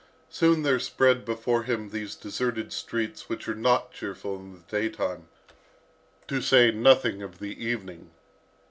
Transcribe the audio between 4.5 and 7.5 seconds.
the daytime, to say nothing of